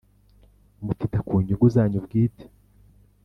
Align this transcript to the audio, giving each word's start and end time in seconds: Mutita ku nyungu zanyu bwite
Mutita 0.85 1.19
ku 1.27 1.33
nyungu 1.45 1.67
zanyu 1.73 1.99
bwite 2.05 2.45